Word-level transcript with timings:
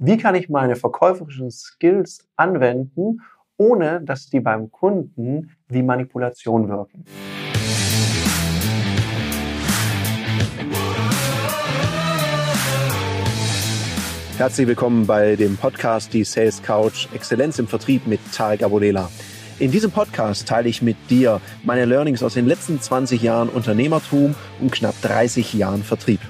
Wie 0.00 0.16
kann 0.16 0.36
ich 0.36 0.48
meine 0.48 0.76
verkäuferischen 0.76 1.50
Skills 1.50 2.24
anwenden, 2.36 3.20
ohne 3.56 4.00
dass 4.00 4.30
die 4.30 4.38
beim 4.38 4.70
Kunden 4.70 5.50
wie 5.66 5.82
Manipulation 5.82 6.68
wirken? 6.68 7.04
Herzlich 14.36 14.68
willkommen 14.68 15.04
bei 15.04 15.34
dem 15.34 15.56
Podcast 15.56 16.14
Die 16.14 16.22
Sales 16.22 16.62
Couch 16.62 17.08
Exzellenz 17.12 17.58
im 17.58 17.66
Vertrieb 17.66 18.06
mit 18.06 18.20
Tarek 18.32 18.62
Abodela. 18.62 19.10
In 19.58 19.72
diesem 19.72 19.90
Podcast 19.90 20.46
teile 20.46 20.68
ich 20.68 20.80
mit 20.80 20.96
dir 21.10 21.40
meine 21.64 21.86
Learnings 21.86 22.22
aus 22.22 22.34
den 22.34 22.46
letzten 22.46 22.80
20 22.80 23.20
Jahren 23.20 23.48
Unternehmertum 23.48 24.36
und 24.60 24.70
knapp 24.70 24.94
30 25.02 25.54
Jahren 25.54 25.82
Vertrieb. 25.82 26.20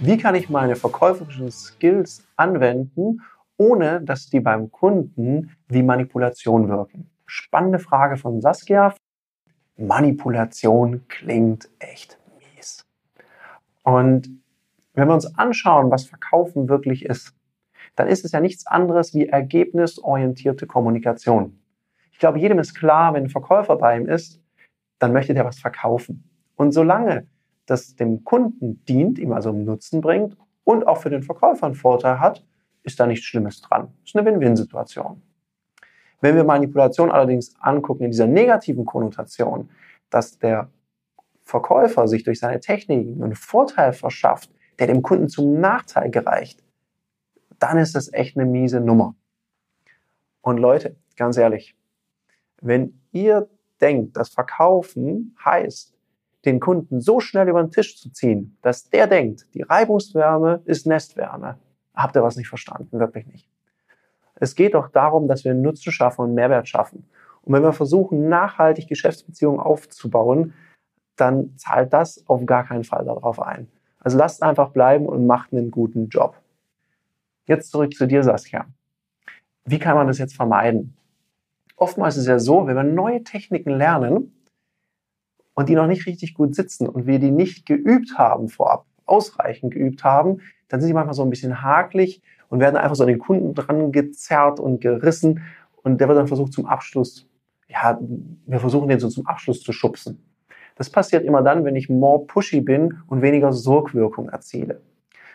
Wie 0.00 0.16
kann 0.16 0.36
ich 0.36 0.48
meine 0.48 0.76
verkäuferischen 0.76 1.50
Skills 1.50 2.24
anwenden, 2.36 3.20
ohne 3.56 4.00
dass 4.00 4.30
die 4.30 4.38
beim 4.38 4.70
Kunden 4.70 5.56
wie 5.66 5.82
Manipulation 5.82 6.68
wirken? 6.68 7.10
Spannende 7.26 7.80
Frage 7.80 8.16
von 8.16 8.40
Saskia. 8.40 8.94
Manipulation 9.76 11.04
klingt 11.08 11.68
echt 11.80 12.16
mies. 12.38 12.86
Und 13.82 14.30
wenn 14.94 15.08
wir 15.08 15.14
uns 15.14 15.36
anschauen, 15.36 15.90
was 15.90 16.06
Verkaufen 16.06 16.68
wirklich 16.68 17.04
ist, 17.04 17.34
dann 17.96 18.06
ist 18.06 18.24
es 18.24 18.30
ja 18.30 18.40
nichts 18.40 18.68
anderes 18.68 19.14
wie 19.14 19.26
ergebnisorientierte 19.26 20.68
Kommunikation. 20.68 21.58
Ich 22.12 22.20
glaube, 22.20 22.38
jedem 22.38 22.60
ist 22.60 22.74
klar, 22.74 23.14
wenn 23.14 23.24
ein 23.24 23.30
Verkäufer 23.30 23.74
bei 23.74 23.96
ihm 23.96 24.06
ist, 24.06 24.40
dann 25.00 25.12
möchte 25.12 25.34
der 25.34 25.44
was 25.44 25.58
verkaufen. 25.58 26.30
Und 26.54 26.70
solange 26.70 27.26
das 27.68 27.96
dem 27.96 28.24
Kunden 28.24 28.82
dient, 28.86 29.18
ihm 29.18 29.32
also 29.32 29.52
Nutzen 29.52 30.00
bringt 30.00 30.36
und 30.64 30.86
auch 30.86 30.98
für 30.98 31.10
den 31.10 31.22
Verkäufer 31.22 31.66
einen 31.66 31.74
Vorteil 31.74 32.18
hat, 32.18 32.44
ist 32.82 32.98
da 32.98 33.06
nichts 33.06 33.26
Schlimmes 33.26 33.60
dran. 33.60 33.92
Ist 34.04 34.16
eine 34.16 34.24
Win-Win-Situation. 34.24 35.22
Wenn 36.20 36.34
wir 36.34 36.44
Manipulation 36.44 37.10
allerdings 37.10 37.54
angucken 37.60 38.04
in 38.04 38.10
dieser 38.10 38.26
negativen 38.26 38.84
Konnotation, 38.84 39.68
dass 40.10 40.38
der 40.38 40.70
Verkäufer 41.42 42.08
sich 42.08 42.24
durch 42.24 42.40
seine 42.40 42.60
Techniken 42.60 43.22
einen 43.22 43.34
Vorteil 43.34 43.92
verschafft, 43.92 44.50
der 44.78 44.86
dem 44.86 45.02
Kunden 45.02 45.28
zum 45.28 45.60
Nachteil 45.60 46.10
gereicht, 46.10 46.62
dann 47.58 47.76
ist 47.76 47.94
das 47.94 48.12
echt 48.12 48.36
eine 48.36 48.46
miese 48.46 48.80
Nummer. 48.80 49.14
Und 50.40 50.56
Leute, 50.56 50.96
ganz 51.16 51.36
ehrlich, 51.36 51.76
wenn 52.62 53.00
ihr 53.12 53.48
denkt, 53.80 54.16
dass 54.16 54.30
Verkaufen 54.30 55.36
heißt, 55.44 55.97
den 56.48 56.60
Kunden 56.60 57.00
so 57.00 57.20
schnell 57.20 57.48
über 57.48 57.62
den 57.62 57.70
Tisch 57.70 57.98
zu 57.98 58.10
ziehen, 58.10 58.56
dass 58.62 58.88
der 58.88 59.06
denkt, 59.06 59.46
die 59.54 59.62
Reibungswärme 59.62 60.62
ist 60.64 60.86
Nestwärme. 60.86 61.58
Habt 61.94 62.16
ihr 62.16 62.22
was 62.22 62.36
nicht 62.36 62.48
verstanden? 62.48 62.98
Wirklich 62.98 63.26
nicht. 63.26 63.48
Es 64.36 64.54
geht 64.54 64.74
doch 64.74 64.88
darum, 64.88 65.28
dass 65.28 65.44
wir 65.44 65.54
Nutzen 65.54 65.92
schaffen 65.92 66.22
und 66.22 66.34
Mehrwert 66.34 66.68
schaffen. 66.68 67.08
Und 67.42 67.52
wenn 67.52 67.62
wir 67.62 67.72
versuchen, 67.72 68.28
nachhaltig 68.28 68.88
Geschäftsbeziehungen 68.88 69.60
aufzubauen, 69.60 70.54
dann 71.16 71.56
zahlt 71.56 71.92
das 71.92 72.24
auf 72.28 72.46
gar 72.46 72.64
keinen 72.64 72.84
Fall 72.84 73.04
darauf 73.04 73.40
ein. 73.40 73.68
Also 73.98 74.16
lasst 74.16 74.42
einfach 74.42 74.70
bleiben 74.70 75.06
und 75.06 75.26
macht 75.26 75.52
einen 75.52 75.70
guten 75.70 76.08
Job. 76.08 76.40
Jetzt 77.46 77.72
zurück 77.72 77.94
zu 77.94 78.06
dir, 78.06 78.22
Saskia. 78.22 78.66
Wie 79.64 79.78
kann 79.78 79.96
man 79.96 80.06
das 80.06 80.18
jetzt 80.18 80.36
vermeiden? 80.36 80.94
Oftmals 81.76 82.16
ist 82.16 82.22
es 82.22 82.28
ja 82.28 82.38
so, 82.38 82.66
wenn 82.66 82.76
wir 82.76 82.84
neue 82.84 83.24
Techniken 83.24 83.70
lernen, 83.70 84.32
und 85.58 85.68
die 85.68 85.74
noch 85.74 85.88
nicht 85.88 86.06
richtig 86.06 86.34
gut 86.34 86.54
sitzen 86.54 86.88
und 86.88 87.08
wir 87.08 87.18
die 87.18 87.32
nicht 87.32 87.66
geübt 87.66 88.16
haben 88.16 88.48
vorab, 88.48 88.86
ausreichend 89.06 89.74
geübt 89.74 90.04
haben, 90.04 90.38
dann 90.68 90.80
sind 90.80 90.86
die 90.86 90.94
manchmal 90.94 91.14
so 91.14 91.24
ein 91.24 91.30
bisschen 91.30 91.62
hakelig 91.62 92.22
und 92.48 92.60
werden 92.60 92.76
einfach 92.76 92.94
so 92.94 93.02
an 93.02 93.08
den 93.08 93.18
Kunden 93.18 93.54
dran 93.54 93.90
gezerrt 93.90 94.60
und 94.60 94.80
gerissen 94.80 95.42
und 95.82 96.00
der 96.00 96.06
wird 96.06 96.16
dann 96.16 96.28
versucht 96.28 96.52
zum 96.52 96.66
Abschluss, 96.66 97.26
ja, 97.66 97.98
wir 98.46 98.60
versuchen 98.60 98.86
den 98.86 99.00
so 99.00 99.08
zum 99.08 99.26
Abschluss 99.26 99.60
zu 99.60 99.72
schubsen. 99.72 100.22
Das 100.76 100.90
passiert 100.90 101.24
immer 101.24 101.42
dann, 101.42 101.64
wenn 101.64 101.74
ich 101.74 101.88
more 101.88 102.24
pushy 102.24 102.60
bin 102.60 102.98
und 103.08 103.20
weniger 103.20 103.52
Sogwirkung 103.52 104.28
erziele. 104.28 104.80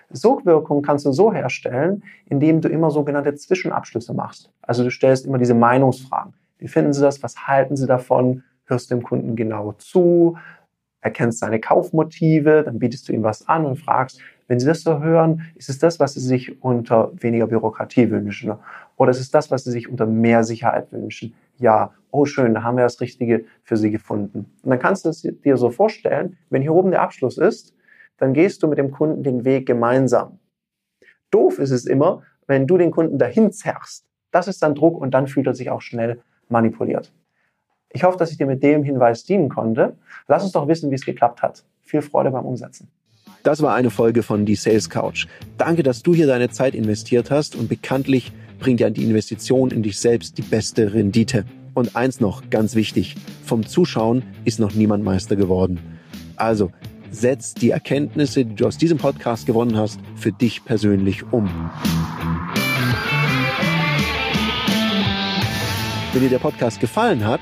Sogwirkung 0.09 0.83
kannst 0.83 1.05
du 1.05 1.11
so 1.11 1.33
herstellen, 1.33 2.01
indem 2.29 2.61
du 2.61 2.69
immer 2.69 2.91
sogenannte 2.91 3.35
Zwischenabschlüsse 3.35 4.13
machst. 4.13 4.53
Also 4.61 4.85
du 4.85 4.89
stellst 4.89 5.25
immer 5.25 5.37
diese 5.37 5.53
Meinungsfragen. 5.53 6.33
Wie 6.59 6.69
finden 6.69 6.93
Sie 6.93 7.01
das? 7.01 7.21
Was 7.21 7.45
halten 7.45 7.75
Sie 7.75 7.87
davon? 7.87 8.43
Hörst 8.73 8.91
dem 8.91 9.03
Kunden 9.03 9.35
genau 9.35 9.73
zu, 9.73 10.37
erkennst 11.01 11.39
seine 11.39 11.59
Kaufmotive, 11.59 12.63
dann 12.63 12.79
bietest 12.79 13.07
du 13.07 13.13
ihm 13.13 13.23
was 13.23 13.47
an 13.47 13.65
und 13.65 13.77
fragst, 13.77 14.19
wenn 14.47 14.59
Sie 14.59 14.65
das 14.65 14.81
so 14.81 15.01
hören, 15.01 15.43
ist 15.55 15.69
es 15.69 15.79
das, 15.79 15.99
was 15.99 16.15
Sie 16.15 16.19
sich 16.19 16.61
unter 16.61 17.11
weniger 17.21 17.47
Bürokratie 17.47 18.09
wünschen? 18.09 18.53
Oder 18.97 19.11
ist 19.11 19.19
es 19.19 19.31
das, 19.31 19.51
was 19.51 19.63
Sie 19.63 19.71
sich 19.71 19.89
unter 19.89 20.05
mehr 20.05 20.43
Sicherheit 20.43 20.91
wünschen? 20.91 21.33
Ja, 21.57 21.93
oh 22.11 22.25
schön, 22.25 22.53
da 22.53 22.63
haben 22.63 22.77
wir 22.77 22.83
das 22.83 22.99
Richtige 22.99 23.45
für 23.63 23.77
Sie 23.77 23.89
gefunden. 23.89 24.51
Und 24.63 24.69
dann 24.69 24.79
kannst 24.79 25.05
du 25.05 25.09
es 25.09 25.21
dir 25.21 25.57
so 25.57 25.69
vorstellen, 25.69 26.37
wenn 26.49 26.61
hier 26.61 26.73
oben 26.73 26.91
der 26.91 27.01
Abschluss 27.01 27.37
ist, 27.37 27.73
dann 28.17 28.33
gehst 28.33 28.63
du 28.63 28.67
mit 28.67 28.77
dem 28.77 28.91
Kunden 28.91 29.23
den 29.23 29.45
Weg 29.45 29.65
gemeinsam. 29.65 30.39
Doof 31.31 31.59
ist 31.59 31.71
es 31.71 31.85
immer, 31.85 32.23
wenn 32.47 32.67
du 32.67 32.77
den 32.77 32.91
Kunden 32.91 33.17
dahin 33.17 33.51
zerrst. 33.51 34.05
Das 34.31 34.47
ist 34.47 34.61
dann 34.61 34.75
Druck 34.75 34.99
und 34.99 35.13
dann 35.13 35.27
fühlt 35.27 35.47
er 35.47 35.55
sich 35.55 35.69
auch 35.69 35.81
schnell 35.81 36.21
manipuliert. 36.49 37.11
Ich 37.95 38.03
hoffe, 38.03 38.17
dass 38.17 38.31
ich 38.31 38.37
dir 38.37 38.47
mit 38.47 38.63
dem 38.63 38.83
Hinweis 38.83 39.23
dienen 39.23 39.49
konnte. 39.49 39.93
Lass 40.27 40.43
uns 40.43 40.51
doch 40.51 40.67
wissen, 40.67 40.89
wie 40.89 40.95
es 40.95 41.05
geklappt 41.05 41.43
hat. 41.43 41.63
Viel 41.83 42.01
Freude 42.01 42.31
beim 42.31 42.43
Umsetzen. 42.43 42.87
Das 43.43 43.61
war 43.61 43.75
eine 43.75 43.91
Folge 43.91 44.23
von 44.23 44.45
Die 44.45 44.55
Sales 44.55 44.89
Couch. 44.89 45.27
Danke, 45.59 45.83
dass 45.83 46.01
du 46.01 46.15
hier 46.15 46.25
deine 46.25 46.49
Zeit 46.49 46.73
investiert 46.73 47.29
hast 47.29 47.55
und 47.55 47.69
bekanntlich 47.69 48.31
bringt 48.57 48.79
ja 48.79 48.89
die 48.89 49.03
Investition 49.03 49.69
in 49.69 49.83
dich 49.83 49.99
selbst 49.99 50.39
die 50.39 50.41
beste 50.41 50.93
Rendite. 50.93 51.45
Und 51.75 51.95
eins 51.95 52.19
noch, 52.19 52.49
ganz 52.49 52.73
wichtig, 52.73 53.15
vom 53.45 53.65
Zuschauen 53.65 54.23
ist 54.43 54.59
noch 54.59 54.73
niemand 54.73 55.03
Meister 55.03 55.35
geworden. 55.35 55.79
Also, 56.35 56.71
setz 57.11 57.53
die 57.53 57.69
Erkenntnisse, 57.69 58.43
die 58.43 58.55
du 58.55 58.65
aus 58.65 58.79
diesem 58.79 58.97
Podcast 58.97 59.45
gewonnen 59.45 59.77
hast, 59.77 59.99
für 60.15 60.31
dich 60.31 60.65
persönlich 60.65 61.31
um. 61.31 61.47
Wenn 66.11 66.21
dir 66.21 66.29
der 66.29 66.39
Podcast 66.39 66.79
gefallen 66.79 67.25
hat, 67.25 67.41